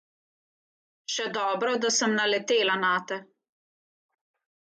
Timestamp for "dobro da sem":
1.35-2.17